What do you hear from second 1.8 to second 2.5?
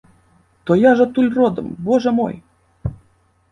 божа мой!